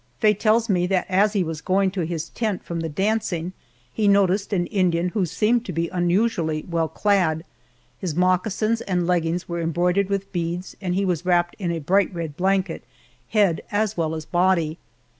[0.19, 3.53] Faye tells me that as he was going to his tent from the dancing,
[3.93, 7.43] he noticed an Indian who seemed to be unusually well clad,
[7.99, 12.11] his moccasins and leggings were embroidered with beads and he was wrapped in a bright
[12.15, 12.83] red blanket,
[13.29, 14.79] head as well as body.